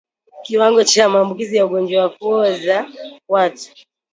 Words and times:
Kiwango 0.43 0.83
cha 0.83 1.09
maambukizi 1.09 1.55
ya 1.57 1.65
ugonjwa 1.65 2.01
wa 2.03 2.09
kuoza 2.09 2.87
kwato 3.27 3.71